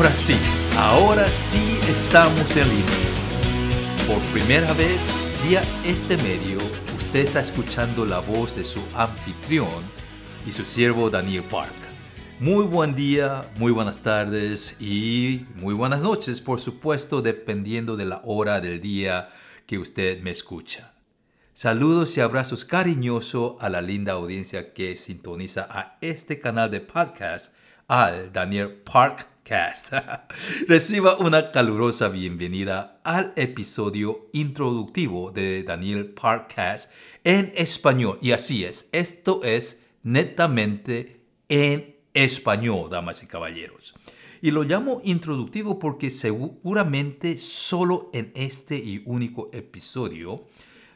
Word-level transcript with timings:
Ahora 0.00 0.14
sí, 0.14 0.36
ahora 0.78 1.28
sí 1.28 1.78
estamos 1.86 2.56
en 2.56 2.66
línea. 2.70 4.06
Por 4.06 4.18
primera 4.32 4.72
vez, 4.72 5.14
vía 5.46 5.62
este 5.84 6.16
medio, 6.16 6.56
usted 6.96 7.26
está 7.26 7.40
escuchando 7.40 8.06
la 8.06 8.20
voz 8.20 8.56
de 8.56 8.64
su 8.64 8.80
anfitrión 8.94 9.84
y 10.46 10.52
su 10.52 10.64
siervo 10.64 11.10
Daniel 11.10 11.42
Park. 11.42 11.74
Muy 12.38 12.64
buen 12.64 12.94
día, 12.94 13.44
muy 13.58 13.72
buenas 13.72 13.98
tardes 13.98 14.80
y 14.80 15.44
muy 15.56 15.74
buenas 15.74 16.00
noches, 16.00 16.40
por 16.40 16.62
supuesto, 16.62 17.20
dependiendo 17.20 17.98
de 17.98 18.06
la 18.06 18.22
hora 18.24 18.62
del 18.62 18.80
día 18.80 19.28
que 19.66 19.76
usted 19.76 20.22
me 20.22 20.30
escucha. 20.30 20.94
Saludos 21.52 22.16
y 22.16 22.22
abrazos 22.22 22.64
cariñosos 22.64 23.56
a 23.60 23.68
la 23.68 23.82
linda 23.82 24.14
audiencia 24.14 24.72
que 24.72 24.96
sintoniza 24.96 25.68
a 25.70 25.98
este 26.00 26.40
canal 26.40 26.70
de 26.70 26.80
podcast 26.80 27.52
al 27.86 28.32
Daniel 28.32 28.80
Reciba 30.68 31.16
una 31.16 31.50
calurosa 31.50 32.08
bienvenida 32.08 33.00
al 33.02 33.32
episodio 33.34 34.28
introductivo 34.32 35.32
de 35.32 35.64
Daniel 35.64 36.10
Parkcast 36.10 36.92
en 37.24 37.50
español. 37.56 38.20
Y 38.22 38.30
así 38.30 38.64
es, 38.64 38.88
esto 38.92 39.42
es 39.42 39.80
netamente 40.04 41.24
en 41.48 41.96
español, 42.14 42.90
damas 42.90 43.24
y 43.24 43.26
caballeros. 43.26 43.94
Y 44.40 44.52
lo 44.52 44.62
llamo 44.62 45.00
introductivo 45.02 45.80
porque 45.80 46.10
seguramente 46.10 47.36
solo 47.36 48.08
en 48.12 48.30
este 48.36 48.76
y 48.76 49.02
único 49.04 49.50
episodio 49.52 50.44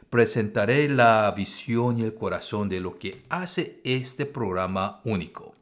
presentaré 0.09 0.87
la 0.87 1.33
visión 1.35 1.99
y 1.99 2.03
el 2.03 2.13
corazón 2.13 2.69
de 2.69 2.79
lo 2.79 2.97
que 2.97 3.21
hace 3.27 3.81
este 3.83 4.25
programa 4.25 5.01
único. 5.03 5.55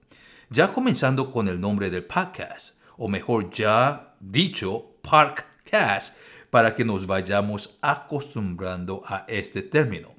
Ya 0.52 0.72
comenzando 0.72 1.31
con 1.31 1.47
el 1.47 1.59
nombre 1.59 1.89
del 1.89 2.03
podcast, 2.03 2.75
o 2.97 3.08
mejor 3.08 3.49
ya 3.49 4.16
dicho, 4.19 4.95
Parkcast, 5.02 6.17
para 6.49 6.75
que 6.75 6.86
nos 6.86 7.08
vayamos 7.08 7.77
acostumbrando 7.81 9.03
a 9.05 9.25
este 9.27 9.61
término. 9.63 10.13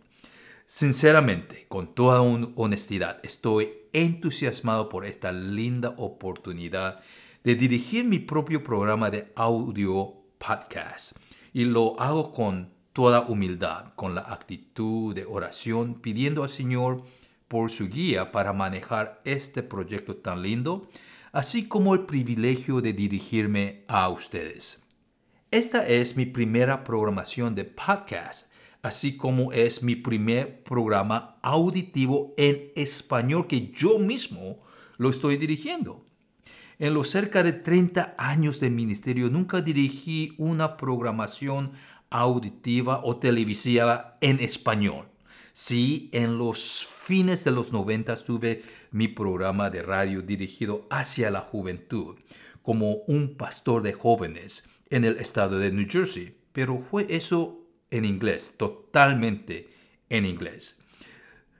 Sinceramente, 0.66 1.66
con 1.68 1.94
toda 1.94 2.20
honestidad, 2.22 3.20
estoy 3.22 3.72
entusiasmado 3.92 4.88
por 4.88 5.06
esta 5.06 5.30
linda 5.30 5.94
oportunidad 5.96 7.00
de 7.44 7.54
dirigir 7.54 8.04
mi 8.04 8.18
propio 8.18 8.64
programa 8.64 9.10
de 9.10 9.30
audio 9.36 10.14
podcast. 10.38 11.16
Y 11.52 11.66
lo 11.66 12.00
hago 12.00 12.32
con 12.32 12.72
toda 12.94 13.20
humildad, 13.20 13.92
con 13.94 14.14
la 14.14 14.22
actitud 14.22 15.14
de 15.14 15.26
oración, 15.26 16.00
pidiendo 16.00 16.42
al 16.42 16.50
Señor 16.50 17.02
por 17.48 17.70
su 17.70 17.88
guía 17.88 18.32
para 18.32 18.52
manejar 18.52 19.20
este 19.24 19.62
proyecto 19.62 20.16
tan 20.16 20.42
lindo, 20.42 20.88
así 21.34 21.66
como 21.66 21.94
el 21.94 22.06
privilegio 22.06 22.80
de 22.80 22.92
dirigirme 22.92 23.82
a 23.88 24.08
ustedes. 24.08 24.84
Esta 25.50 25.84
es 25.84 26.16
mi 26.16 26.26
primera 26.26 26.84
programación 26.84 27.56
de 27.56 27.64
podcast, 27.64 28.52
así 28.82 29.16
como 29.16 29.50
es 29.50 29.82
mi 29.82 29.96
primer 29.96 30.62
programa 30.62 31.40
auditivo 31.42 32.34
en 32.36 32.70
español 32.76 33.48
que 33.48 33.72
yo 33.72 33.98
mismo 33.98 34.58
lo 34.96 35.10
estoy 35.10 35.36
dirigiendo. 35.36 36.06
En 36.78 36.94
los 36.94 37.10
cerca 37.10 37.42
de 37.42 37.52
30 37.52 38.14
años 38.16 38.60
de 38.60 38.70
ministerio 38.70 39.28
nunca 39.28 39.60
dirigí 39.60 40.34
una 40.38 40.76
programación 40.76 41.72
auditiva 42.10 43.00
o 43.02 43.16
televisiva 43.16 44.18
en 44.20 44.38
español. 44.38 45.08
Sí, 45.56 46.10
en 46.12 46.36
los 46.36 46.84
fines 46.84 47.44
de 47.44 47.52
los 47.52 47.72
90 47.72 48.16
tuve 48.24 48.64
mi 48.90 49.06
programa 49.06 49.70
de 49.70 49.82
radio 49.82 50.20
dirigido 50.20 50.88
hacia 50.90 51.30
la 51.30 51.42
juventud, 51.42 52.16
como 52.60 52.96
un 53.06 53.36
pastor 53.36 53.84
de 53.84 53.92
jóvenes 53.92 54.68
en 54.90 55.04
el 55.04 55.16
estado 55.18 55.60
de 55.60 55.70
New 55.70 55.86
Jersey, 55.88 56.36
pero 56.52 56.80
fue 56.80 57.06
eso 57.08 57.68
en 57.92 58.04
inglés, 58.04 58.54
totalmente 58.58 59.68
en 60.08 60.26
inglés. 60.26 60.80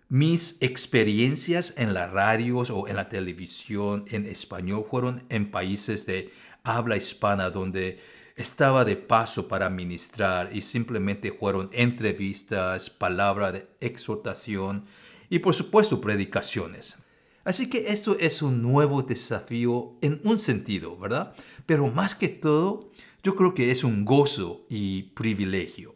Mis 0.09 0.61
experiencias 0.61 1.75
en 1.76 1.94
las 1.94 2.11
radios 2.11 2.71
o 2.71 2.88
en 2.88 2.97
la 2.97 3.09
televisión 3.09 4.06
en 4.11 4.26
español 4.26 4.87
fueron 4.91 5.22
en 5.28 5.53
países 5.53 6.05
de 6.05 6.32
habla 6.65 6.97
hispana 6.97 7.50
donde 7.50 8.00
estaba 8.37 8.84
de 8.84 8.97
paso 8.97 9.47
para 9.49 9.71
ministrar 9.71 10.50
y 10.55 10.62
simplemente 10.62 11.33
fueron 11.33 11.71
entrevistas, 11.72 12.91
palabras 12.91 13.53
de 13.53 13.69
exhortación 13.81 14.84
y 15.31 15.39
por 15.39 15.55
supuesto 15.55 16.00
predicaciones. 16.00 16.97
Así 17.44 17.69
que 17.69 17.89
esto 17.89 18.17
es 18.19 18.43
un 18.43 18.62
nuevo 18.62 19.03
desafío 19.03 19.97
en 20.00 20.21
un 20.25 20.41
sentido, 20.41 20.97
¿verdad? 20.97 21.34
Pero 21.67 21.89
más 21.89 22.15
que 22.15 22.28
todo, 22.28 22.91
yo 23.23 23.37
creo 23.37 23.55
que 23.55 23.71
es 23.71 23.84
un 23.84 24.05
gozo 24.05 24.65
y 24.69 25.05
privilegio. 25.15 25.94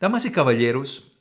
Damas 0.00 0.24
y 0.24 0.30
caballeros, 0.30 1.12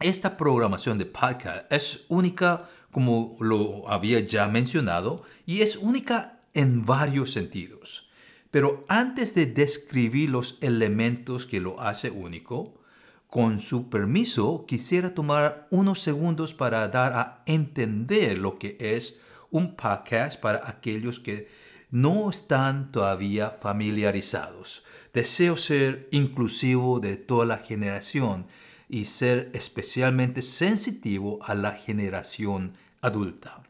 esta 0.00 0.36
programación 0.36 0.98
de 0.98 1.06
podcast 1.06 1.72
es 1.72 2.04
única, 2.08 2.68
como 2.90 3.36
lo 3.40 3.88
había 3.88 4.20
ya 4.20 4.48
mencionado, 4.48 5.22
y 5.46 5.62
es 5.62 5.76
única 5.76 6.38
en 6.52 6.84
varios 6.84 7.32
sentidos. 7.32 8.05
Pero 8.50 8.84
antes 8.88 9.34
de 9.34 9.46
describir 9.46 10.30
los 10.30 10.58
elementos 10.60 11.46
que 11.46 11.60
lo 11.60 11.80
hace 11.80 12.10
único, 12.10 12.80
con 13.28 13.60
su 13.60 13.90
permiso 13.90 14.64
quisiera 14.66 15.14
tomar 15.14 15.66
unos 15.70 16.00
segundos 16.00 16.54
para 16.54 16.88
dar 16.88 17.12
a 17.14 17.42
entender 17.46 18.38
lo 18.38 18.58
que 18.58 18.76
es 18.80 19.18
un 19.50 19.76
podcast 19.76 20.40
para 20.40 20.68
aquellos 20.68 21.20
que 21.20 21.48
no 21.90 22.30
están 22.30 22.92
todavía 22.92 23.50
familiarizados. 23.50 24.84
Deseo 25.12 25.56
ser 25.56 26.08
inclusivo 26.10 27.00
de 27.00 27.16
toda 27.16 27.46
la 27.46 27.58
generación 27.58 28.46
y 28.88 29.06
ser 29.06 29.50
especialmente 29.54 30.42
sensitivo 30.42 31.38
a 31.42 31.54
la 31.54 31.72
generación 31.72 32.74
adulta. 33.00 33.62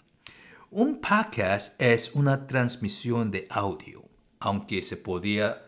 Un 0.70 1.00
podcast 1.00 1.81
es 1.81 2.15
una 2.15 2.47
transmisión 2.47 3.31
de 3.31 3.47
audio 3.50 4.05
aunque 4.41 4.82
se 4.82 4.97
podía 4.97 5.62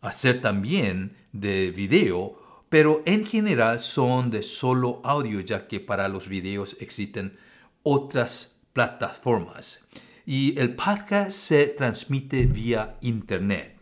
hacer 0.00 0.40
también 0.40 1.16
de 1.32 1.70
video, 1.70 2.38
pero 2.68 3.02
en 3.06 3.26
general 3.26 3.80
son 3.80 4.30
de 4.30 4.42
solo 4.42 5.00
audio, 5.04 5.40
ya 5.40 5.68
que 5.68 5.80
para 5.80 6.08
los 6.08 6.28
videos 6.28 6.76
existen 6.80 7.36
otras 7.82 8.60
plataformas. 8.72 9.84
Y 10.24 10.58
el 10.58 10.74
podcast 10.74 11.32
se 11.32 11.66
transmite 11.66 12.46
vía 12.46 12.96
internet. 13.00 13.76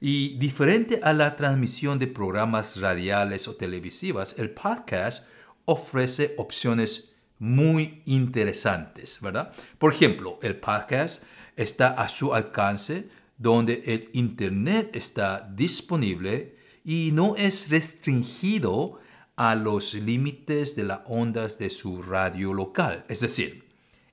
Y 0.00 0.36
diferente 0.36 1.00
a 1.02 1.12
la 1.12 1.36
transmisión 1.36 1.98
de 1.98 2.06
programas 2.06 2.80
radiales 2.80 3.48
o 3.48 3.56
televisivas, 3.56 4.34
el 4.38 4.50
podcast 4.50 5.26
ofrece 5.64 6.34
opciones 6.36 7.10
muy 7.38 8.02
interesantes, 8.06 9.18
¿verdad? 9.20 9.52
Por 9.78 9.92
ejemplo, 9.92 10.38
el 10.42 10.56
podcast 10.56 11.22
está 11.56 11.88
a 11.88 12.08
su 12.08 12.34
alcance 12.34 13.08
donde 13.38 13.82
el 13.86 14.10
Internet 14.12 14.90
está 14.94 15.48
disponible 15.54 16.56
y 16.84 17.10
no 17.12 17.36
es 17.36 17.70
restringido 17.70 18.98
a 19.36 19.54
los 19.54 19.94
límites 19.94 20.76
de 20.76 20.84
las 20.84 21.00
ondas 21.06 21.58
de 21.58 21.68
su 21.68 22.02
radio 22.02 22.54
local. 22.54 23.04
Es 23.08 23.20
decir, 23.20 23.66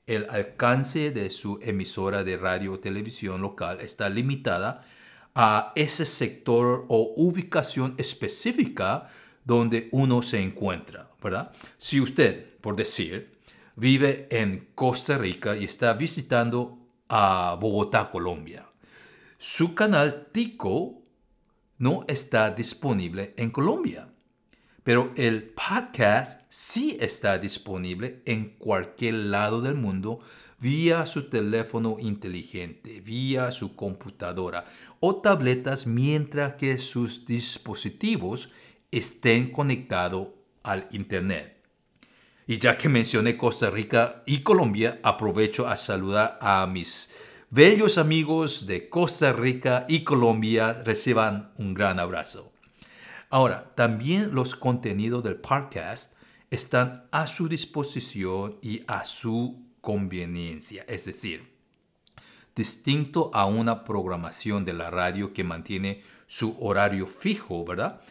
el 0.05 0.29
alcance 0.29 1.11
de 1.11 1.29
su 1.29 1.59
emisora 1.61 2.23
de 2.23 2.35
radio 2.35 2.73
o 2.73 2.79
televisión 2.79 3.41
local 3.41 3.79
está 3.79 4.09
limitada 4.09 4.85
a 5.33 5.71
ese 5.75 6.05
sector 6.05 6.85
o 6.89 7.13
ubicación 7.15 7.95
específica 7.97 9.09
donde 9.45 9.87
uno 9.91 10.21
se 10.21 10.41
encuentra, 10.41 11.09
¿verdad? 11.21 11.51
Si 11.77 12.01
usted, 12.01 12.57
por 12.59 12.75
decir, 12.75 13.37
vive 13.75 14.27
en 14.29 14.69
Costa 14.75 15.17
Rica 15.17 15.55
y 15.55 15.63
está 15.63 15.93
visitando 15.93 16.79
a 17.09 17.57
Bogotá, 17.59 18.09
Colombia, 18.09 18.65
su 19.43 19.75
canal 19.75 20.29
Tico 20.31 21.01
no 21.77 22.05
está 22.07 22.49
disponible 22.51 23.33
en 23.35 23.51
Colombia, 23.51 24.07
pero 24.83 25.11
el 25.17 25.43
podcast 25.43 26.43
sí 26.47 26.95
está 26.97 27.37
disponible 27.39 28.21
en 28.25 28.55
cualquier 28.57 29.15
lado 29.15 29.59
del 29.59 29.75
mundo 29.75 30.23
vía 30.61 31.05
su 31.05 31.29
teléfono 31.29 31.97
inteligente, 31.99 33.01
vía 33.01 33.51
su 33.51 33.75
computadora 33.75 34.63
o 35.01 35.17
tabletas 35.17 35.87
mientras 35.87 36.53
que 36.53 36.77
sus 36.77 37.25
dispositivos 37.25 38.49
estén 38.91 39.51
conectados 39.51 40.29
al 40.63 40.87
Internet. 40.91 41.61
Y 42.47 42.59
ya 42.59 42.77
que 42.77 42.87
mencioné 42.87 43.35
Costa 43.35 43.69
Rica 43.69 44.23
y 44.25 44.39
Colombia, 44.39 45.01
aprovecho 45.03 45.67
a 45.67 45.75
saludar 45.75 46.37
a 46.39 46.65
mis 46.65 47.13
bellos 47.53 47.99
amigos 47.99 48.65
de 48.65 48.89
Costa 48.89 49.31
Rica 49.31 49.85
y 49.87 50.03
Colombia 50.03 50.81
reciban 50.83 51.53
un 51.59 51.75
gran 51.75 51.99
abrazo. 51.99 52.51
Ahora, 53.29 53.75
también 53.75 54.33
los 54.33 54.55
contenidos 54.55 55.23
del 55.23 55.35
podcast 55.35 56.17
están 56.49 57.05
a 57.11 57.27
su 57.27 57.47
disposición 57.47 58.57
y 58.63 58.81
a 58.87 59.05
su 59.05 59.67
conveniencia. 59.81 60.83
Es 60.87 61.05
decir, 61.05 61.53
distinto 62.55 63.29
a 63.35 63.45
una 63.45 63.83
programación 63.83 64.65
de 64.65 64.73
la 64.73 64.89
radio 64.89 65.31
que 65.31 65.43
mantiene 65.43 66.01
su 66.25 66.57
horario 66.59 67.05
fijo, 67.05 67.63
¿verdad? 67.65 68.01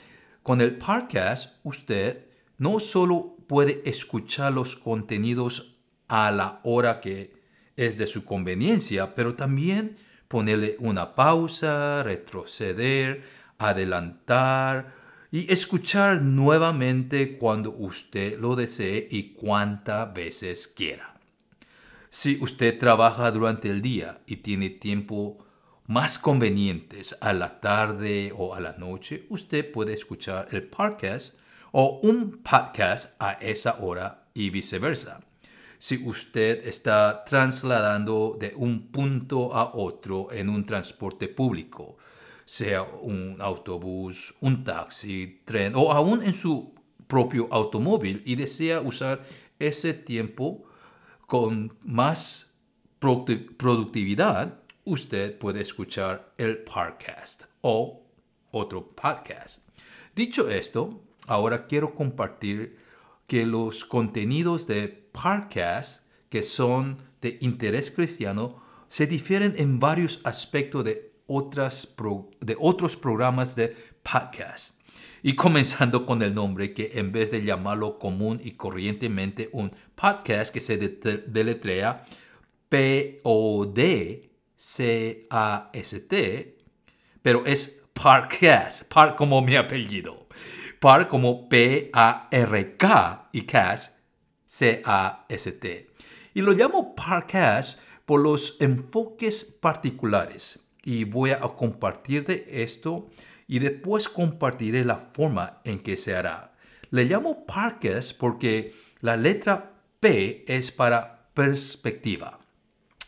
Con 0.45 0.61
el 0.61 0.79
podcast 0.79 1.59
usted 1.65 2.29
no 2.59 2.79
solo 2.79 3.39
puede 3.49 3.83
escuchar 3.91 4.53
los 4.53 4.77
contenidos 4.77 5.81
a 6.07 6.31
la 6.31 6.61
hora 6.63 7.01
que 7.01 7.42
es 7.87 7.99
de 7.99 8.07
su 8.07 8.25
conveniencia, 8.25 9.15
pero 9.15 9.35
también 9.35 9.97
ponerle 10.29 10.77
una 10.79 11.15
pausa, 11.15 12.03
retroceder, 12.03 13.23
adelantar 13.59 14.95
y 15.31 15.51
escuchar 15.53 16.23
nuevamente 16.23 17.39
cuando 17.39 17.71
usted 17.73 18.39
lo 18.39 18.57
desee 18.57 19.09
y 19.11 19.33
cuantas 19.35 20.13
veces 20.13 20.69
quiera. 20.69 21.15
Si 22.11 22.39
usted 22.43 22.79
trabaja 22.79 23.31
durante 23.31 23.71
el 23.71 23.81
día 23.81 24.21
y 24.27 24.37
tiene 24.37 24.69
tiempo 24.69 25.39
más 25.87 26.19
convenientes 26.19 27.17
a 27.21 27.33
la 27.33 27.61
tarde 27.61 28.33
o 28.37 28.55
a 28.55 28.61
la 28.61 28.75
noche, 28.75 29.27
usted 29.31 29.71
puede 29.73 29.95
escuchar 29.95 30.49
el 30.53 30.65
podcast 30.65 31.39
o 31.73 32.01
un 32.03 32.43
podcast 32.43 33.15
a 33.19 33.33
esa 33.33 33.79
hora 33.81 34.25
y 34.35 34.51
viceversa. 34.51 35.21
Si 35.83 35.97
usted 36.07 36.65
está 36.65 37.25
trasladando 37.25 38.37
de 38.39 38.55
un 38.55 38.93
punto 38.93 39.53
a 39.53 39.75
otro 39.75 40.31
en 40.31 40.49
un 40.49 40.65
transporte 40.65 41.27
público, 41.27 41.97
sea 42.45 42.85
un 42.85 43.39
autobús, 43.41 44.33
un 44.43 44.63
taxi, 44.63 45.43
tren 45.45 45.75
o 45.75 45.91
aún 45.91 46.23
en 46.23 46.35
su 46.35 46.73
propio 47.09 47.49
automóvil 47.51 48.23
y 48.25 48.37
desea 48.37 48.81
usar 48.81 49.25
ese 49.59 49.93
tiempo 49.93 50.63
con 51.27 51.77
más 51.83 52.55
productividad, 53.01 54.61
usted 54.85 55.37
puede 55.37 55.63
escuchar 55.63 56.33
el 56.39 56.59
podcast 56.59 57.47
o 57.61 58.07
otro 58.53 58.87
podcast. 58.87 59.67
Dicho 60.15 60.49
esto, 60.49 61.03
ahora 61.27 61.67
quiero 61.67 61.93
compartir 61.93 62.82
que 63.33 63.47
los 63.47 63.87
contenidos 63.87 64.67
de 64.67 64.89
podcast 64.89 66.07
que 66.29 66.43
son 66.43 66.99
de 67.23 67.39
interés 67.41 67.91
cristiano 67.91 68.63
se 68.91 69.07
difieren 69.07 69.55
en 69.57 69.81
varios 69.81 70.21
aspectos 70.25 70.85
de, 70.85 71.15
otras 71.27 71.97
de 72.43 72.57
otros 72.61 72.95
programas 72.95 73.57
de 73.57 73.75
podcast. 74.03 74.79
Y 75.23 75.35
comenzando 75.35 76.05
con 76.05 76.21
el 76.21 76.35
nombre 76.35 76.75
que 76.75 76.91
en 76.97 77.11
vez 77.11 77.31
de 77.31 77.43
llamarlo 77.43 77.99
común 77.99 78.39
y 78.45 78.51
corrientemente 78.51 79.49
un 79.55 79.71
podcast 79.95 80.53
que 80.53 80.61
se 80.61 80.77
deletrea 80.77 82.05
P-O-D-C-A-S-T, 82.69 83.79
pero 87.23 87.47
es 87.47 87.81
Parcast, 87.95 88.93
par 88.93 89.17
como 89.17 89.41
mi 89.41 89.57
apellido. 89.57 90.22
Par 90.83 91.07
como 91.07 91.49
P-A-R-K 91.49 93.29
y 93.31 93.43
cast 93.43 94.01
C-A-S-T. 94.47 95.91
Y 96.35 96.41
lo 96.41 96.51
llamo 96.51 96.97
Parcast 96.97 97.79
por 98.05 98.21
los 98.21 98.57
enfoques 98.61 99.45
particulares. 99.45 100.69
Y 100.83 101.05
voy 101.05 101.31
a 101.31 101.39
compartir 101.39 102.27
de 102.27 102.47
esto 102.49 103.07
y 103.47 103.61
después 103.61 104.09
compartiré 104.09 104.85
la 104.85 104.97
forma 104.97 105.61
en 105.63 105.79
que 105.79 105.97
se 105.97 106.17
hará. 106.17 106.53
Le 106.91 107.05
llamo 107.05 107.47
Parcast 107.47 108.19
porque 108.19 108.75
la 109.03 109.17
letra 109.17 109.75
P 110.01 110.45
es 110.49 110.73
para 110.73 111.29
perspectiva. 111.33 112.41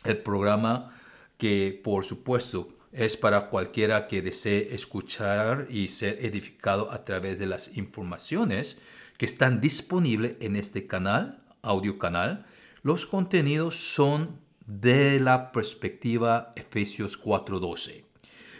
El 0.05 0.19
programa 0.19 0.95
que 1.37 1.77
por 1.83 2.05
supuesto 2.05 2.69
es 2.95 3.17
para 3.17 3.49
cualquiera 3.49 4.07
que 4.07 4.21
desee 4.21 4.73
escuchar 4.73 5.67
y 5.69 5.89
ser 5.89 6.25
edificado 6.25 6.91
a 6.91 7.03
través 7.03 7.37
de 7.37 7.45
las 7.45 7.77
informaciones 7.77 8.79
que 9.17 9.25
están 9.25 9.59
disponibles 9.59 10.35
en 10.39 10.55
este 10.55 10.87
canal, 10.87 11.43
audio 11.61 11.99
canal. 11.99 12.45
Los 12.83 13.05
contenidos 13.05 13.75
son 13.75 14.39
de 14.65 15.19
la 15.19 15.51
perspectiva 15.51 16.53
Efesios 16.55 17.17
4:12, 17.17 18.05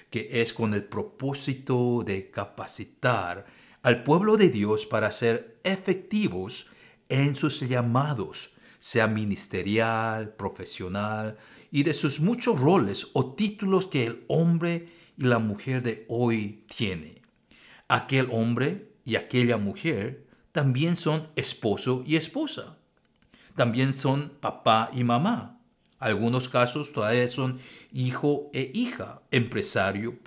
que 0.09 0.41
es 0.41 0.51
con 0.53 0.73
el 0.73 0.83
propósito 0.83 2.03
de 2.05 2.29
capacitar 2.29 3.45
al 3.83 4.03
pueblo 4.03 4.35
de 4.35 4.49
Dios 4.49 4.85
para 4.85 5.11
ser 5.11 5.59
efectivos 5.63 6.67
en 7.07 7.35
sus 7.35 7.61
llamados, 7.61 8.51
sea 8.79 9.07
ministerial, 9.07 10.29
profesional, 10.35 11.37
y 11.75 11.83
de 11.83 11.93
sus 11.93 12.21
muchos 12.21 12.57
roles 12.57 13.09
o 13.11 13.33
títulos 13.33 13.89
que 13.89 14.05
el 14.05 14.23
hombre 14.29 14.87
y 15.17 15.25
la 15.25 15.39
mujer 15.39 15.83
de 15.83 16.05
hoy 16.07 16.63
tiene. 16.73 17.21
Aquel 17.89 18.29
hombre 18.31 18.93
y 19.03 19.17
aquella 19.17 19.57
mujer 19.57 20.25
también 20.53 20.95
son 20.95 21.27
esposo 21.35 22.01
y 22.05 22.15
esposa. 22.15 22.77
También 23.57 23.91
son 23.91 24.31
papá 24.39 24.89
y 24.93 25.03
mamá. 25.03 25.59
Algunos 25.99 26.47
casos 26.47 26.93
todavía 26.93 27.27
son 27.27 27.59
hijo 27.91 28.49
e 28.53 28.71
hija, 28.73 29.21
empresario, 29.29 30.17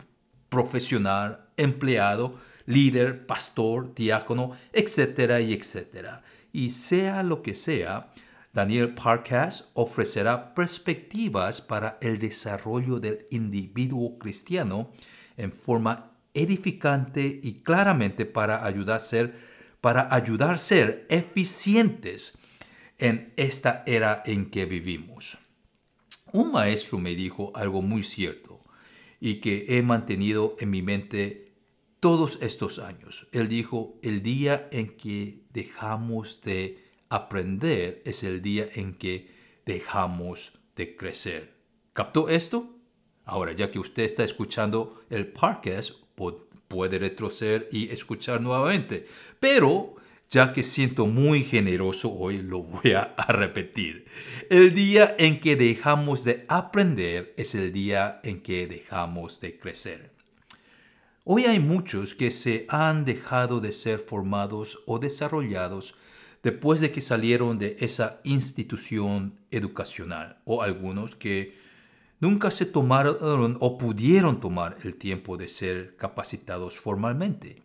profesional, 0.51 1.47
empleado, 1.57 2.39
líder, 2.67 3.25
pastor, 3.25 3.95
diácono, 3.95 4.53
etcétera 4.75 5.41
y 5.41 5.55
etcétera. 5.55 6.23
Y 6.53 6.69
sea 6.69 7.23
lo 7.23 7.41
que 7.41 7.55
sea, 7.55 8.13
Daniel 8.53 8.95
Parkas 8.95 9.71
ofrecerá 9.75 10.55
perspectivas 10.55 11.61
para 11.61 11.99
el 12.01 12.19
desarrollo 12.19 12.99
del 12.99 13.27
individuo 13.31 14.19
cristiano 14.19 14.93
en 15.37 15.53
forma 15.53 16.13
edificante 16.35 17.41
y 17.43 17.61
claramente 17.63 18.25
para 18.25 18.65
ayudar 18.65 19.01
ser, 19.01 19.39
para 19.81 20.13
ayudar 20.15 20.55
a 20.55 20.59
ser 20.59 21.07
eficientes 21.09 22.39
en 22.99 23.33
esta 23.37 23.85
era 23.87 24.23
en 24.27 24.51
que 24.51 24.65
vivimos. 24.65 25.39
Un 26.33 26.53
maestro 26.53 26.99
me 26.99 27.15
dijo 27.15 27.53
algo 27.55 27.81
muy 27.83 28.03
cierto 28.03 28.61
y 29.21 29.37
que 29.37 29.67
he 29.69 29.83
mantenido 29.83 30.57
en 30.59 30.71
mi 30.71 30.83
mente 30.83 31.53
todos 32.01 32.39
estos 32.43 32.79
años. 32.79 33.29
Él 33.33 33.49
dijo, 33.49 33.99
el 34.03 34.23
día 34.23 34.69
en 34.73 34.97
que 34.97 35.43
dejamos 35.53 36.41
de 36.43 36.88
aprender 37.09 38.03
es 38.05 38.23
el 38.23 38.43
día 38.43 38.69
en 38.75 38.95
que 38.95 39.29
dejamos 39.65 40.53
de 40.77 40.97
crecer. 40.97 41.55
¿Captó 41.93 42.29
esto? 42.29 42.75
Ahora, 43.25 43.53
ya 43.53 43.71
que 43.71 43.79
usted 43.79 44.05
está 44.05 44.25
escuchando 44.25 45.03
el 45.11 45.27
podcast, 45.27 45.93
puede 46.69 46.99
retroceder 46.99 47.69
y 47.73 47.91
escuchar 47.91 48.41
nuevamente. 48.41 49.07
Pero, 49.41 49.97
ya 50.31 50.53
que 50.53 50.63
siento 50.63 51.07
muy 51.07 51.45
generoso 51.45 52.11
hoy, 52.11 52.39
lo 52.39 52.63
voy 52.63 52.93
a, 52.93 53.15
repetir. 53.29 54.07
El 54.49 54.75
día 54.75 55.15
en 55.19 55.41
que 55.41 55.57
dejamos 55.57 56.25
de 56.25 56.45
aprender 56.49 57.35
es 57.37 57.55
el 57.55 57.73
día 57.73 58.21
en 58.23 58.43
que 58.43 58.67
dejamos 58.67 59.41
de 59.41 59.59
crecer. 59.59 60.11
Hoy 61.25 61.45
hay 61.45 61.59
muchos 61.59 62.15
que 62.15 62.31
se 62.31 62.65
han 62.71 63.05
dejado 63.05 63.61
de 63.61 63.73
ser 63.73 63.99
formados 63.99 64.79
o 64.87 64.99
desarrollados 64.99 65.95
después 66.43 66.81
de 66.81 66.93
que 66.93 67.01
salieron 67.01 67.59
de 67.59 67.77
esa 67.81 68.21
institución 68.25 69.39
educacional 69.51 70.39
o 70.45 70.63
algunos 70.63 71.17
que 71.17 71.57
nunca 72.21 72.51
se 72.51 72.67
tomaron 72.67 73.57
o 73.61 73.79
pudieron 73.79 74.41
tomar 74.41 74.77
el 74.85 74.97
tiempo 74.97 75.37
de 75.37 75.49
ser 75.49 75.97
capacitados 75.97 76.79
formalmente. 76.79 77.63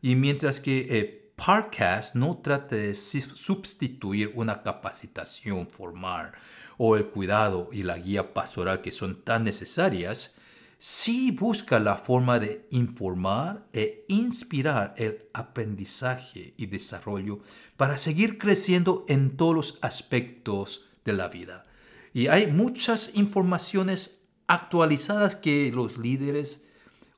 Y 0.00 0.14
mientras 0.14 0.60
que 0.60 0.98
el 0.98 1.18
Parcast 1.36 2.14
no 2.14 2.38
trata 2.38 2.76
de 2.76 2.94
sustituir 2.94 4.32
una 4.34 4.62
capacitación 4.62 5.68
formal 5.68 6.32
o 6.76 6.96
el 6.96 7.06
cuidado 7.06 7.68
y 7.72 7.82
la 7.82 7.98
guía 7.98 8.32
pastoral 8.34 8.80
que 8.80 8.92
son 8.92 9.22
tan 9.22 9.44
necesarias, 9.44 10.36
sí 10.78 11.32
busca 11.32 11.80
la 11.80 11.96
forma 11.96 12.38
de 12.38 12.66
informar 12.70 13.66
e 13.72 14.04
inspirar 14.08 14.94
el 14.96 15.28
aprendizaje 15.32 16.54
y 16.56 16.66
desarrollo 16.66 17.38
para 17.76 17.98
seguir 17.98 18.38
creciendo 18.38 19.04
en 19.08 19.36
todos 19.36 19.54
los 19.54 19.78
aspectos 19.82 20.88
de 21.04 21.12
la 21.12 21.28
vida. 21.28 21.66
Y 22.14 22.28
hay 22.28 22.46
muchas 22.46 23.14
informaciones 23.14 24.22
actualizadas 24.46 25.36
que 25.36 25.70
los 25.72 25.98
líderes 25.98 26.62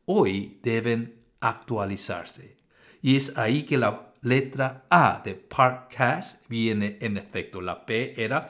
hoy 0.07 0.59
deben 0.63 1.15
actualizarse. 1.41 2.57
Y 3.03 3.17
es 3.17 3.37
ahí 3.39 3.63
que 3.63 3.79
la 3.79 4.13
letra 4.23 4.85
A 4.91 5.23
de 5.25 5.35
Parcast 5.35 6.47
viene 6.49 6.99
en 7.01 7.17
efecto. 7.17 7.61
La 7.61 7.87
P 7.87 8.23
era 8.23 8.49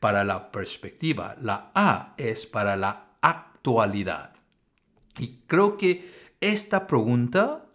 para 0.00 0.24
la 0.24 0.50
perspectiva, 0.50 1.36
la 1.40 1.70
A 1.74 2.14
es 2.16 2.46
para 2.46 2.76
la 2.76 3.16
actualidad. 3.20 4.31
Y 5.18 5.38
creo 5.46 5.76
que 5.76 6.10
esta 6.40 6.86
pregunta 6.86 7.66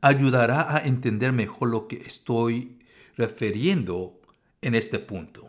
ayudará 0.00 0.76
a 0.76 0.80
entender 0.80 1.32
mejor 1.32 1.68
lo 1.68 1.88
que 1.88 1.96
estoy 1.96 2.78
refiriendo 3.16 4.20
en 4.60 4.74
este 4.74 4.98
punto. 4.98 5.48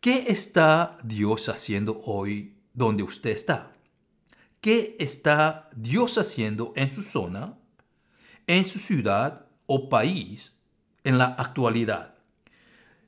¿Qué 0.00 0.26
está 0.28 0.98
Dios 1.02 1.48
haciendo 1.48 2.00
hoy 2.04 2.54
donde 2.74 3.04
usted 3.04 3.30
está. 3.30 3.72
¿Qué 4.60 4.96
está 4.98 5.70
Dios 5.76 6.18
haciendo 6.18 6.72
en 6.76 6.92
su 6.92 7.02
zona, 7.02 7.56
en 8.46 8.66
su 8.66 8.78
ciudad 8.78 9.46
o 9.66 9.88
país 9.88 10.60
en 11.04 11.16
la 11.18 11.26
actualidad? 11.26 12.16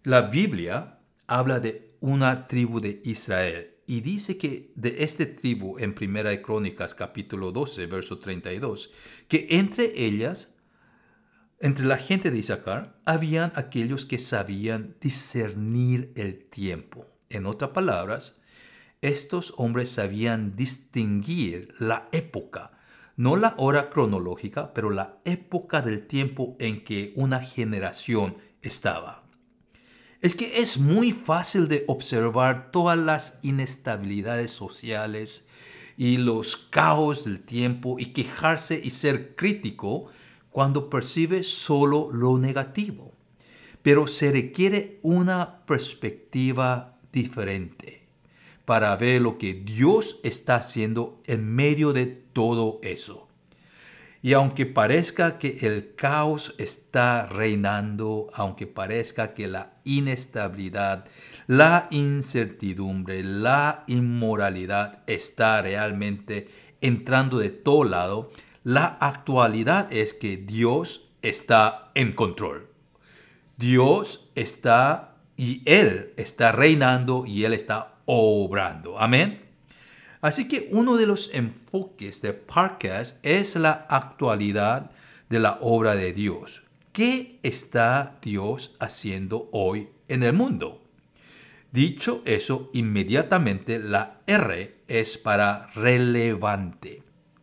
La 0.05 0.23
Biblia 0.23 1.01
habla 1.27 1.61
de 1.61 1.97
una 2.01 2.47
tribu 2.47 2.81
de 2.81 3.03
Israel 3.05 3.76
y 3.87 4.01
dice 4.01 4.37
que 4.37 4.73
de 4.75 5.05
esta 5.05 5.25
tribu 5.37 5.79
en 5.79 5.95
Primera 5.95 6.31
de 6.31 6.43
Crónicas 6.43 6.95
capítulo 6.95 7.53
12, 7.53 7.87
verso 7.87 8.19
32, 8.19 8.91
que 9.29 9.47
entre 9.51 10.05
ellas, 10.05 10.55
entre 11.61 11.87
la 11.87 11.97
gente 11.97 12.31
de 12.31 12.39
Isaacar, 12.39 12.99
habían 13.05 13.53
aquellos 13.55 14.05
que 14.05 14.19
sabían 14.19 14.97
discernir 15.01 16.13
el 16.17 16.45
tiempo. 16.45 17.07
En 17.31 17.47
otras 17.47 17.71
palabras, 17.71 18.43
estos 19.03 19.55
hombres 19.57 19.91
sabían 19.91 20.57
distinguir 20.57 21.75
la 21.79 22.09
época, 22.11 22.79
no 23.17 23.37
la 23.37 23.55
hora 23.57 23.89
cronológica, 23.89 24.75
pero 24.75 24.91
la 24.91 25.19
época 25.25 25.81
del 25.81 26.07
tiempo 26.07 26.57
en 26.59 26.83
que 26.83 27.13
una 27.15 27.41
generación 27.41 28.37
estaba 28.63 29.26
es 30.27 30.35
que 30.35 30.61
es 30.61 30.79
muy 30.79 31.13
fácil 31.13 31.69
de 31.69 31.85
observar 31.87 32.73
todas 32.73 32.99
las 32.99 33.39
inestabilidades 33.43 34.51
sociales 34.51 35.47
y 35.97 36.17
los 36.17 36.57
caos 36.57 37.25
del 37.25 37.41
tiempo 37.41 37.97
y 37.99 38.13
quejarse 38.13 38.81
y 38.83 38.91
ser 38.91 39.37
crítico 39.37 40.09
cuando 40.51 40.91
percibe 40.91 41.45
solo 41.45 42.11
lo 42.13 42.39
negativo. 42.39 43.13
Pero 43.83 44.09
se 44.09 44.33
requiere 44.33 44.99
una 45.03 45.65
perspectiva 45.65 46.99
diferente 47.13 48.09
para 48.65 48.97
ver 48.97 49.23
lo 49.23 49.39
que 49.39 49.55
Dios 49.55 50.19
está 50.25 50.57
haciendo 50.57 51.23
en 51.27 51.47
medio 51.47 51.93
de 51.93 52.07
todo 52.07 52.81
eso. 52.83 53.26
Y 54.27 54.33
aunque 54.33 54.67
parezca 54.67 55.39
que 55.39 55.57
el 55.61 55.95
caos 55.95 56.53
está 56.59 57.27
reinando, 57.27 58.29
aunque 58.35 58.67
parezca 58.67 59.35
que 59.35 59.47
la 59.47 59.75
inestabilidad, 59.85 61.05
la 61.47 61.87
incertidumbre, 61.93 63.23
la 63.23 63.85
inmoralidad 63.87 65.05
está 65.07 65.63
realmente 65.63 66.49
entrando 66.81 67.39
de 67.39 67.51
todo 67.51 67.85
lado, 67.85 68.29
la 68.65 68.97
actualidad 68.99 69.93
es 69.93 70.13
que 70.13 70.37
Dios 70.37 71.13
está 71.23 71.93
en 71.95 72.13
control. 72.13 72.67
Dios 73.57 74.33
está 74.35 75.19
y 75.37 75.63
Él 75.67 76.13
está 76.17 76.51
reinando 76.51 77.27
y 77.27 77.45
Él 77.45 77.53
está 77.53 77.95
obrando. 78.07 78.99
Amén. 78.99 79.46
Así 80.21 80.49
que 80.49 80.69
uno 80.73 80.97
de 80.97 81.07
los 81.07 81.31
enfoques 81.33 82.23
de 82.23 82.33
Parcas 82.33 83.19
es 83.23 83.57
la 83.57 83.87
actualidad 83.89 84.91
de 85.29 85.41
la 85.41 85.59
obra 85.61 85.95
de 85.95 86.13
Dios. 86.13 86.63
¿Qué 86.93 87.39
está 87.43 88.19
Dios 88.23 88.75
haciendo 88.81 89.49
hoy 89.53 89.89
en 90.09 90.23
el 90.23 90.33
mundo? 90.33 90.83
Dicho 91.71 92.23
eso, 92.25 92.71
inmediatamente 92.73 93.79
la 93.79 94.21
R 94.27 94.77
es 94.89 95.19
para 95.19 95.67
relevante. 95.75 97.03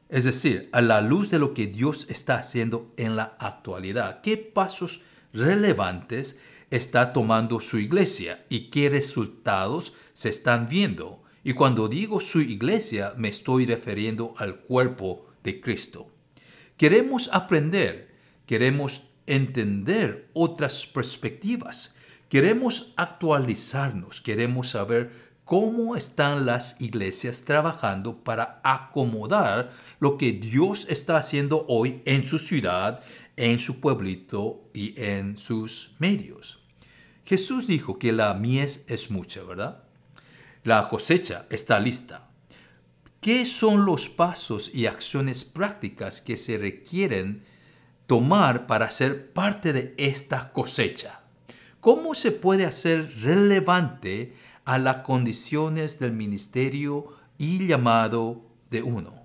Es 0.09 0.23
decir, 0.23 0.69
a 0.71 0.81
la 0.81 1.01
luz 1.01 1.29
de 1.29 1.39
lo 1.39 1.53
que 1.53 1.67
Dios 1.67 2.07
está 2.09 2.37
haciendo 2.37 2.91
en 2.97 3.15
la 3.15 3.35
actualidad, 3.39 4.21
¿qué 4.21 4.37
pasos 4.37 5.01
relevantes 5.33 6.39
está 6.71 7.13
tomando 7.13 7.59
su 7.59 7.77
iglesia 7.77 8.45
y 8.49 8.71
qué 8.71 8.89
resultados 8.89 9.93
se 10.13 10.29
están 10.29 10.67
viendo? 10.67 11.19
Y 11.43 11.53
cuando 11.53 11.87
digo 11.87 12.19
su 12.19 12.39
iglesia, 12.39 13.13
me 13.17 13.27
estoy 13.27 13.65
refiriendo 13.65 14.33
al 14.37 14.59
cuerpo 14.61 15.25
de 15.43 15.59
Cristo. 15.59 16.07
Queremos 16.77 17.29
aprender, 17.33 18.15
queremos 18.45 19.09
entender 19.27 20.29
otras 20.33 20.87
perspectivas, 20.87 21.95
queremos 22.29 22.93
actualizarnos, 22.95 24.21
queremos 24.21 24.69
saber 24.69 25.11
cómo 25.43 25.97
están 25.97 26.45
las 26.45 26.79
iglesias 26.79 27.41
trabajando 27.41 28.23
para 28.23 28.61
acomodar 28.63 29.73
lo 29.99 30.17
que 30.17 30.31
Dios 30.31 30.87
está 30.89 31.17
haciendo 31.17 31.65
hoy 31.67 32.01
en 32.05 32.25
su 32.25 32.39
ciudad, 32.39 33.03
en 33.35 33.59
su 33.59 33.81
pueblito 33.81 34.69
y 34.73 34.93
en 35.01 35.35
sus 35.37 35.95
medios. 35.99 36.59
Jesús 37.25 37.67
dijo 37.67 37.99
que 37.99 38.13
la 38.13 38.33
mies 38.33 38.85
es 38.87 39.11
mucha, 39.11 39.43
¿verdad? 39.43 39.83
La 40.63 40.87
cosecha 40.87 41.45
está 41.49 41.77
lista. 41.77 42.29
¿Qué 43.19 43.45
son 43.45 43.85
los 43.85 44.07
pasos 44.07 44.71
y 44.73 44.85
acciones 44.85 45.43
prácticas 45.43 46.21
que 46.21 46.37
se 46.37 46.57
requieren 46.57 47.43
tomar 48.07 48.65
para 48.65 48.89
ser 48.89 49.33
parte 49.33 49.73
de 49.73 49.93
esta 49.97 50.53
cosecha? 50.53 51.19
¿Cómo 51.81 52.15
se 52.15 52.31
puede 52.31 52.65
hacer 52.65 53.13
relevante 53.19 54.33
a 54.63 54.77
las 54.77 54.97
condiciones 54.97 55.99
del 55.99 56.13
ministerio 56.13 57.07
y 57.37 57.67
llamado 57.67 58.45
de 58.69 58.83
uno? 58.83 59.15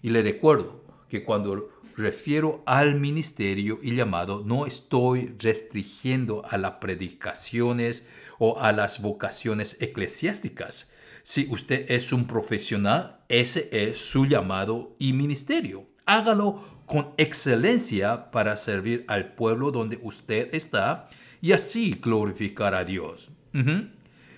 Y 0.00 0.08
le 0.08 0.22
recuerdo 0.22 0.82
que 1.10 1.24
cuando 1.24 1.68
refiero 2.00 2.62
al 2.66 2.98
ministerio 2.98 3.78
y 3.80 3.94
llamado, 3.94 4.42
no 4.44 4.66
estoy 4.66 5.34
restringiendo 5.38 6.42
a 6.48 6.58
las 6.58 6.72
predicaciones 6.72 8.06
o 8.38 8.60
a 8.60 8.72
las 8.72 9.00
vocaciones 9.00 9.80
eclesiásticas. 9.80 10.92
Si 11.22 11.46
usted 11.50 11.86
es 11.88 12.12
un 12.12 12.26
profesional, 12.26 13.20
ese 13.28 13.68
es 13.72 13.98
su 13.98 14.26
llamado 14.26 14.96
y 14.98 15.12
ministerio. 15.12 15.86
Hágalo 16.06 16.60
con 16.86 17.10
excelencia 17.18 18.30
para 18.32 18.56
servir 18.56 19.04
al 19.06 19.34
pueblo 19.34 19.70
donde 19.70 20.00
usted 20.02 20.52
está 20.52 21.08
y 21.40 21.52
así 21.52 21.98
glorificar 22.02 22.74
a 22.74 22.84
Dios. 22.84 23.30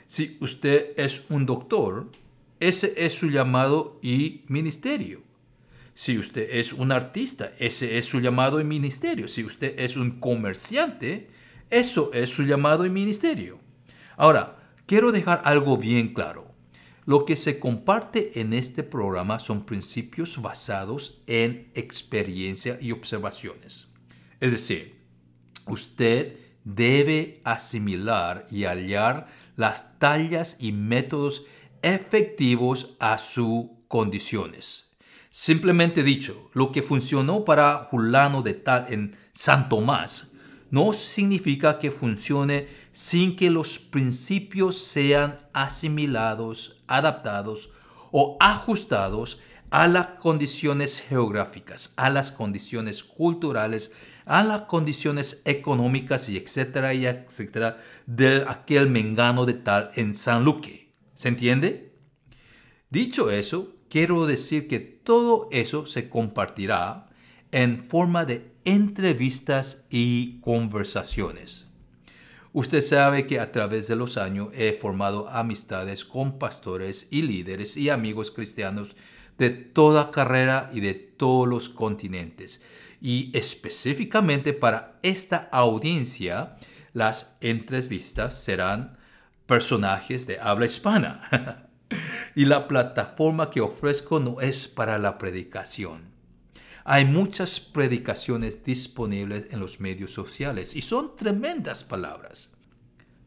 Si 0.06 0.36
usted 0.40 0.92
es 0.96 1.24
un 1.30 1.46
doctor, 1.46 2.10
ese 2.60 2.92
es 2.96 3.14
su 3.14 3.30
llamado 3.30 3.98
y 4.02 4.42
ministerio. 4.48 5.22
Si 5.94 6.18
usted 6.18 6.48
es 6.50 6.72
un 6.72 6.90
artista, 6.92 7.52
ese 7.58 7.98
es 7.98 8.06
su 8.06 8.20
llamado 8.20 8.60
y 8.60 8.64
ministerio. 8.64 9.28
Si 9.28 9.44
usted 9.44 9.78
es 9.78 9.96
un 9.96 10.20
comerciante, 10.20 11.28
eso 11.70 12.10
es 12.12 12.30
su 12.30 12.44
llamado 12.44 12.86
y 12.86 12.90
ministerio. 12.90 13.58
Ahora, 14.16 14.58
quiero 14.86 15.12
dejar 15.12 15.42
algo 15.44 15.76
bien 15.76 16.14
claro. 16.14 16.52
Lo 17.04 17.24
que 17.24 17.36
se 17.36 17.58
comparte 17.58 18.40
en 18.40 18.52
este 18.52 18.82
programa 18.82 19.38
son 19.38 19.66
principios 19.66 20.40
basados 20.40 21.22
en 21.26 21.70
experiencia 21.74 22.78
y 22.80 22.92
observaciones. 22.92 23.88
Es 24.40 24.52
decir, 24.52 25.00
usted 25.66 26.38
debe 26.64 27.40
asimilar 27.44 28.46
y 28.50 28.64
hallar 28.64 29.26
las 29.56 29.98
tallas 29.98 30.56
y 30.60 30.72
métodos 30.72 31.46
efectivos 31.82 32.96
a 33.00 33.18
sus 33.18 33.66
condiciones. 33.88 34.91
Simplemente 35.34 36.02
dicho, 36.02 36.50
lo 36.52 36.72
que 36.72 36.82
funcionó 36.82 37.42
para 37.42 37.78
Julano 37.78 38.42
de 38.42 38.52
tal 38.52 38.84
en 38.90 39.16
San 39.32 39.70
Tomás 39.70 40.34
no 40.70 40.92
significa 40.92 41.78
que 41.78 41.90
funcione 41.90 42.68
sin 42.92 43.34
que 43.34 43.48
los 43.48 43.78
principios 43.78 44.76
sean 44.76 45.40
asimilados, 45.54 46.84
adaptados 46.86 47.70
o 48.10 48.36
ajustados 48.40 49.40
a 49.70 49.88
las 49.88 50.18
condiciones 50.20 51.00
geográficas, 51.00 51.94
a 51.96 52.10
las 52.10 52.30
condiciones 52.30 53.02
culturales, 53.02 53.94
a 54.26 54.44
las 54.44 54.62
condiciones 54.62 55.40
económicas 55.46 56.28
y 56.28 56.36
etcétera 56.36 56.92
y 56.92 57.06
etcétera 57.06 57.78
de 58.04 58.44
aquel 58.46 58.90
mengano 58.90 59.46
de 59.46 59.54
tal 59.54 59.92
en 59.94 60.14
San 60.14 60.44
Luque. 60.44 60.92
¿Se 61.14 61.28
entiende? 61.28 61.96
Dicho 62.90 63.30
eso, 63.30 63.76
quiero 63.88 64.26
decir 64.26 64.68
que 64.68 64.91
todo 65.04 65.48
eso 65.50 65.86
se 65.86 66.08
compartirá 66.08 67.06
en 67.50 67.82
forma 67.82 68.24
de 68.24 68.52
entrevistas 68.64 69.86
y 69.90 70.40
conversaciones. 70.40 71.66
Usted 72.54 72.82
sabe 72.82 73.26
que 73.26 73.40
a 73.40 73.50
través 73.50 73.88
de 73.88 73.96
los 73.96 74.18
años 74.18 74.48
he 74.52 74.72
formado 74.74 75.28
amistades 75.28 76.04
con 76.04 76.38
pastores 76.38 77.08
y 77.10 77.22
líderes 77.22 77.76
y 77.76 77.88
amigos 77.88 78.30
cristianos 78.30 78.94
de 79.38 79.50
toda 79.50 80.10
carrera 80.10 80.70
y 80.72 80.80
de 80.80 80.94
todos 80.94 81.48
los 81.48 81.68
continentes. 81.68 82.62
Y 83.00 83.36
específicamente 83.36 84.52
para 84.52 84.98
esta 85.02 85.48
audiencia, 85.50 86.56
las 86.92 87.36
entrevistas 87.40 88.42
serán 88.42 88.98
personajes 89.46 90.26
de 90.26 90.38
habla 90.38 90.66
hispana. 90.66 91.68
y 92.34 92.46
la 92.46 92.68
plataforma 92.68 93.50
que 93.50 93.60
ofrezco 93.60 94.20
no 94.20 94.40
es 94.40 94.68
para 94.68 94.98
la 94.98 95.18
predicación. 95.18 96.12
Hay 96.84 97.04
muchas 97.04 97.60
predicaciones 97.60 98.64
disponibles 98.64 99.46
en 99.50 99.60
los 99.60 99.80
medios 99.80 100.12
sociales 100.12 100.74
y 100.74 100.82
son 100.82 101.14
tremendas 101.14 101.84
palabras. 101.84 102.54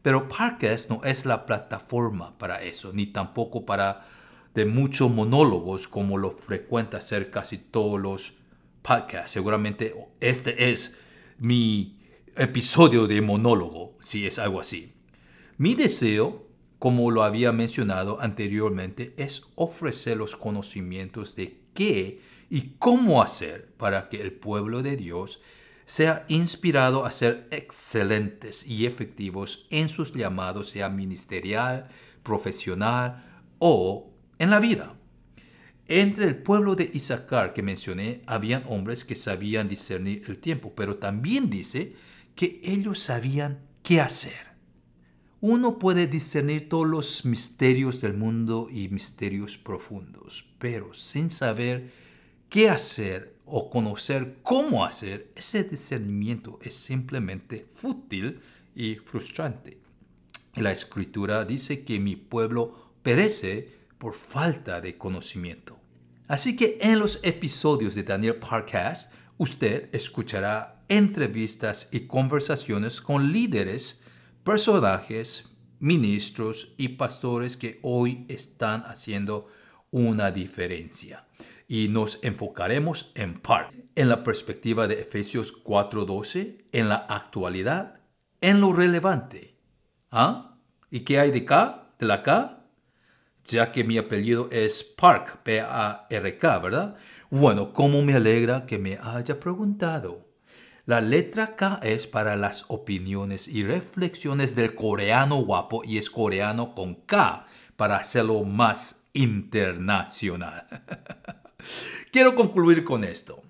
Pero 0.02 0.28
Parkes 0.28 0.90
no 0.90 1.00
es 1.04 1.24
la 1.24 1.46
plataforma 1.46 2.36
para 2.38 2.62
eso, 2.62 2.92
ni 2.92 3.06
tampoco 3.06 3.64
para 3.64 4.06
de 4.54 4.66
muchos 4.66 5.10
monólogos 5.10 5.88
como 5.88 6.16
lo 6.16 6.30
frecuenta 6.30 6.98
hacer 6.98 7.30
casi 7.30 7.58
todos 7.58 8.00
los 8.00 8.34
podcasts. 8.82 9.32
Seguramente 9.32 9.94
este 10.20 10.70
es 10.70 10.96
mi 11.38 11.98
episodio 12.36 13.06
de 13.06 13.20
monólogo, 13.20 13.96
si 14.00 14.26
es 14.26 14.38
algo 14.38 14.60
así. 14.60 14.92
Mi 15.58 15.74
deseo, 15.74 16.45
como 16.78 17.10
lo 17.10 17.22
había 17.22 17.52
mencionado 17.52 18.20
anteriormente, 18.20 19.14
es 19.16 19.46
ofrecer 19.54 20.16
los 20.16 20.36
conocimientos 20.36 21.34
de 21.34 21.60
qué 21.74 22.20
y 22.50 22.74
cómo 22.78 23.22
hacer 23.22 23.72
para 23.76 24.08
que 24.08 24.20
el 24.20 24.32
pueblo 24.32 24.82
de 24.82 24.96
Dios 24.96 25.40
sea 25.86 26.24
inspirado 26.28 27.04
a 27.04 27.10
ser 27.10 27.46
excelentes 27.50 28.66
y 28.66 28.86
efectivos 28.86 29.68
en 29.70 29.88
sus 29.88 30.12
llamados, 30.12 30.70
sea 30.70 30.88
ministerial, 30.88 31.88
profesional 32.22 33.24
o 33.58 34.10
en 34.38 34.50
la 34.50 34.60
vida. 34.60 34.94
Entre 35.88 36.24
el 36.26 36.36
pueblo 36.36 36.74
de 36.74 36.90
Isaacar 36.92 37.54
que 37.54 37.62
mencioné, 37.62 38.22
habían 38.26 38.64
hombres 38.68 39.04
que 39.04 39.14
sabían 39.14 39.68
discernir 39.68 40.24
el 40.26 40.38
tiempo, 40.38 40.72
pero 40.74 40.96
también 40.96 41.48
dice 41.48 41.94
que 42.34 42.60
ellos 42.64 42.98
sabían 42.98 43.60
qué 43.84 44.00
hacer. 44.00 44.55
Uno 45.48 45.78
puede 45.78 46.08
discernir 46.08 46.68
todos 46.68 46.88
los 46.88 47.24
misterios 47.24 48.00
del 48.00 48.14
mundo 48.14 48.66
y 48.68 48.88
misterios 48.88 49.56
profundos, 49.56 50.44
pero 50.58 50.92
sin 50.92 51.30
saber 51.30 51.92
qué 52.48 52.68
hacer 52.68 53.36
o 53.44 53.70
conocer 53.70 54.38
cómo 54.42 54.84
hacer, 54.84 55.30
ese 55.36 55.62
discernimiento 55.62 56.58
es 56.62 56.74
simplemente 56.74 57.64
fútil 57.72 58.40
y 58.74 58.96
frustrante. 58.96 59.78
La 60.56 60.72
escritura 60.72 61.44
dice 61.44 61.84
que 61.84 62.00
mi 62.00 62.16
pueblo 62.16 62.94
perece 63.04 63.68
por 63.98 64.14
falta 64.14 64.80
de 64.80 64.98
conocimiento. 64.98 65.78
Así 66.26 66.56
que 66.56 66.78
en 66.80 66.98
los 66.98 67.20
episodios 67.22 67.94
de 67.94 68.02
Daniel 68.02 68.34
Podcast, 68.34 69.14
usted 69.38 69.94
escuchará 69.94 70.82
entrevistas 70.88 71.88
y 71.92 72.00
conversaciones 72.00 73.00
con 73.00 73.32
líderes, 73.32 74.02
personajes, 74.46 75.58
ministros 75.80 76.72
y 76.76 76.90
pastores 76.90 77.56
que 77.56 77.80
hoy 77.82 78.24
están 78.28 78.84
haciendo 78.86 79.48
una 79.90 80.30
diferencia. 80.30 81.26
Y 81.66 81.88
nos 81.88 82.22
enfocaremos 82.22 83.10
en 83.16 83.40
parte 83.40 83.88
en 83.96 84.08
la 84.08 84.22
perspectiva 84.22 84.86
de 84.86 85.00
Efesios 85.00 85.52
4:12, 85.64 86.64
en 86.70 86.88
la 86.88 86.94
actualidad, 86.94 87.98
en 88.40 88.60
lo 88.60 88.72
relevante. 88.72 89.56
¿Ah? 90.12 90.56
¿Y 90.92 91.00
qué 91.00 91.18
hay 91.18 91.32
de 91.32 91.40
acá? 91.40 91.90
¿De 91.98 92.06
la 92.06 92.22
K? 92.22 92.52
ya 93.46 93.72
que 93.72 93.82
mi 93.82 93.98
apellido 93.98 94.48
es 94.50 94.82
Park, 94.82 95.40
P-A-R-K, 95.42 96.58
¿verdad? 96.58 96.96
Bueno, 97.30 97.72
cómo 97.72 98.02
me 98.02 98.14
alegra 98.14 98.66
que 98.66 98.78
me 98.78 98.98
haya 99.00 99.38
preguntado. 99.38 100.25
La 100.86 101.00
letra 101.00 101.56
K 101.56 101.80
es 101.82 102.06
para 102.06 102.36
las 102.36 102.64
opiniones 102.68 103.48
y 103.48 103.64
reflexiones 103.64 104.54
del 104.54 104.76
coreano 104.76 105.34
guapo 105.42 105.82
y 105.84 105.98
es 105.98 106.08
coreano 106.10 106.76
con 106.76 106.94
K 106.94 107.44
para 107.74 107.96
hacerlo 107.96 108.44
más 108.44 109.08
internacional. 109.12 110.68
Quiero 112.12 112.36
concluir 112.36 112.84
con 112.84 113.02
esto, 113.02 113.42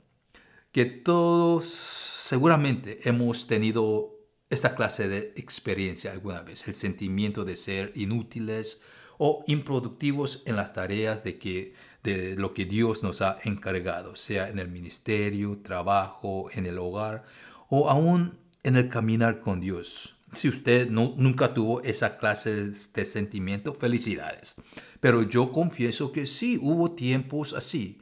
que 0.72 0.86
todos 0.86 1.66
seguramente 1.66 3.06
hemos 3.06 3.46
tenido 3.46 4.16
esta 4.48 4.74
clase 4.74 5.06
de 5.06 5.34
experiencia 5.36 6.12
alguna 6.12 6.40
vez, 6.40 6.66
el 6.68 6.74
sentimiento 6.74 7.44
de 7.44 7.56
ser 7.56 7.92
inútiles, 7.96 8.82
o 9.18 9.44
improductivos 9.46 10.42
en 10.46 10.56
las 10.56 10.72
tareas 10.72 11.24
de, 11.24 11.38
que, 11.38 11.74
de 12.02 12.36
lo 12.36 12.54
que 12.54 12.64
Dios 12.64 13.02
nos 13.02 13.22
ha 13.22 13.38
encargado, 13.44 14.16
sea 14.16 14.48
en 14.48 14.58
el 14.58 14.68
ministerio, 14.68 15.58
trabajo, 15.62 16.48
en 16.52 16.66
el 16.66 16.78
hogar 16.78 17.24
o 17.68 17.90
aún 17.90 18.38
en 18.62 18.76
el 18.76 18.88
caminar 18.88 19.40
con 19.40 19.60
Dios. 19.60 20.16
Si 20.32 20.48
usted 20.48 20.90
no, 20.90 21.14
nunca 21.16 21.54
tuvo 21.54 21.82
esa 21.82 22.18
clase 22.18 22.70
de 22.70 23.04
sentimiento, 23.04 23.72
felicidades. 23.72 24.56
Pero 25.00 25.22
yo 25.22 25.52
confieso 25.52 26.12
que 26.12 26.26
sí, 26.26 26.58
hubo 26.60 26.90
tiempos 26.92 27.52
así. 27.52 27.98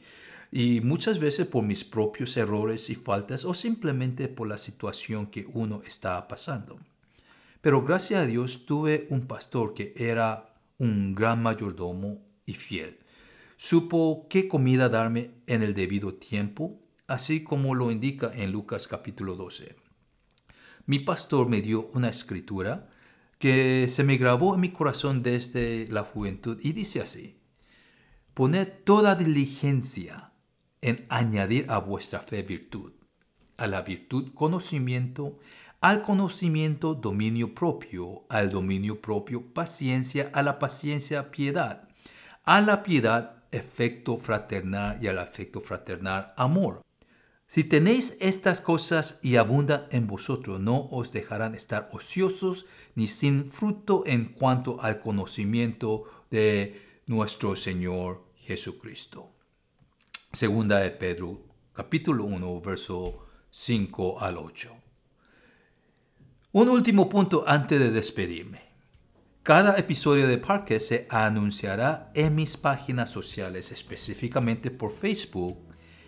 Y 0.51 0.81
muchas 0.81 1.19
veces 1.19 1.47
por 1.47 1.65
mis 1.65 1.85
propios 1.85 2.37
errores 2.37 2.89
y 2.89 2.95
faltas 2.95 3.45
o 3.45 3.55
simplemente 3.55 4.29
por 4.29 4.49
la 4.49 4.57
situación 4.57 5.27
que 5.27 5.47
uno 5.53 5.83
está 5.87 6.27
pasando. 6.27 6.79
Pero 7.61 7.83
gracias 7.83 8.23
a 8.23 8.27
Dios 8.27 8.67
tuve 8.67 9.07
un 9.11 9.27
pastor 9.27 9.75
que 9.75 9.95
era 9.97 10.53
un 10.79 11.15
gran 11.15 11.43
mayordomo 11.43 12.25
y 12.47 12.55
fiel. 12.55 12.99
Supo 13.57 14.27
qué 14.29 14.49
comida 14.49 14.89
darme 14.89 15.31
en 15.47 15.63
el 15.63 15.75
debido 15.75 16.15
tiempo, 16.15 16.81
así 17.07 17.45
como 17.45 17.75
lo 17.75 17.91
indica 17.91 18.31
en 18.35 18.53
Lucas 18.53 18.89
capítulo 18.89 19.37
12. 19.37 19.77
Mi 20.87 20.99
pastor 20.99 21.49
me 21.49 21.63
dio 21.63 21.91
una 21.95 22.09
escritura 22.11 22.91
que 23.39 23.89
se 23.89 24.05
me 24.05 24.17
grabó 24.17 24.55
en 24.55 24.61
mi 24.61 24.71
corazón 24.71 25.23
desde 25.23 25.87
la 25.89 26.03
juventud 26.03 26.59
y 26.63 26.73
dice 26.73 27.01
así, 27.01 27.37
poned 28.35 28.69
toda 28.85 29.15
diligencia 29.15 30.33
en 30.81 31.07
añadir 31.09 31.67
a 31.71 31.79
vuestra 31.79 32.21
fe 32.21 32.43
virtud, 32.43 32.93
a 33.57 33.67
la 33.67 33.83
virtud 33.83 34.33
conocimiento, 34.35 35.39
al 35.85 36.01
conocimiento 36.01 36.95
dominio 36.95 37.55
propio, 37.55 38.25
al 38.31 38.49
dominio 38.49 39.03
propio 39.03 39.43
paciencia, 39.53 40.31
a 40.33 40.43
la 40.43 40.59
paciencia 40.59 41.31
piedad, 41.31 41.91
a 42.45 42.63
la 42.63 42.83
piedad 42.83 43.45
efecto 43.53 44.17
fraternal 44.17 44.99
y 45.03 45.09
al 45.09 45.19
afecto 45.19 45.61
fraternal 45.61 46.33
amor. 46.39 46.81
Si 47.47 47.65
tenéis 47.65 48.17
estas 48.21 48.63
cosas 48.63 49.21
y 49.23 49.37
abundan 49.37 49.85
en 49.91 50.07
vosotros, 50.07 50.59
no 50.59 50.89
os 50.91 51.13
dejarán 51.13 51.55
estar 51.55 51.91
ociosos 51.93 52.65
ni 52.95 53.07
sin 53.07 53.51
fruto 53.51 54.05
en 54.07 54.33
cuanto 54.33 54.81
al 54.81 55.01
conocimiento 55.01 56.05
de 56.31 56.81
nuestro 57.05 57.57
Señor 57.57 58.25
Jesucristo. 58.37 59.29
Segunda 60.33 60.79
de 60.79 60.93
Pedro, 60.93 61.41
capítulo 61.75 62.25
1, 62.25 62.61
verso 62.63 63.27
5 63.51 64.23
al 64.23 64.39
8. 64.39 64.84
Un 66.55 66.69
último 66.69 67.09
punto 67.09 67.43
antes 67.49 67.81
de 67.81 67.91
despedirme. 67.91 68.61
Cada 69.43 69.77
episodio 69.77 70.29
de 70.29 70.39
Parque 70.39 70.79
se 70.79 71.05
anunciará 71.11 72.13
en 72.15 72.37
mis 72.37 72.57
páginas 72.57 73.11
sociales, 73.11 73.73
específicamente 73.73 74.71
por 74.71 74.93
Facebook 74.93 75.59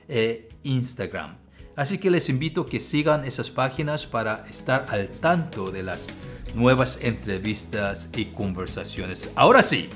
e 0.09 0.49
Instagram. 0.63 1.35
Así 1.75 1.99
que 1.99 2.11
les 2.11 2.29
invito 2.29 2.61
a 2.61 2.67
que 2.69 2.79
sigan 2.79 3.25
esas 3.25 3.51
páginas 3.51 4.07
para 4.07 4.47
estar 4.49 4.87
al 4.91 5.09
tanto 5.09 5.73
de 5.73 5.83
las 5.83 6.13
nuevas 6.55 7.01
entrevistas 7.03 8.09
y 8.17 8.27
conversaciones. 8.27 9.33
Ahora 9.35 9.65
sí, 9.65 9.89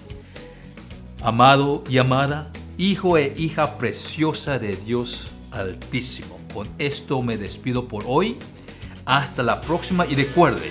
amado 1.22 1.84
y 1.88 1.98
amada, 1.98 2.50
hijo 2.76 3.16
e 3.18 3.34
hija 3.36 3.78
preciosa 3.78 4.58
de 4.58 4.74
Dios 4.74 5.30
Altísimo. 5.52 6.38
Con 6.54 6.68
esto 6.78 7.22
me 7.22 7.36
despido 7.36 7.88
por 7.88 8.04
hoy 8.06 8.36
hasta 9.10 9.42
la 9.42 9.60
próxima 9.60 10.06
y 10.06 10.14
recuerde 10.14 10.70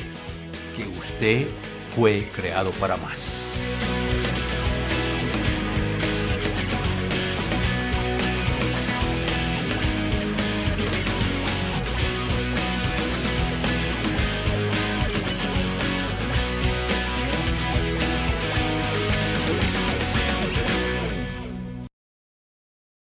que 0.78 0.88
usted 0.98 1.46
fue 1.94 2.26
creado 2.34 2.72
para 2.72 2.96
más. 2.96 3.60